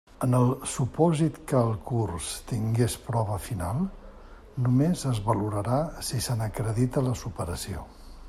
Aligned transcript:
En 0.25 0.31
el 0.35 0.45
supòsit 0.75 1.35
que 1.51 1.59
el 1.65 1.73
curs 1.89 2.29
tingués 2.51 2.95
prova 3.09 3.37
final, 3.49 3.83
només 4.67 5.03
es 5.13 5.21
valorarà 5.29 5.77
si 6.11 6.23
se 6.29 6.39
n'acredita 6.43 7.05
la 7.09 7.17
superació. 7.25 7.85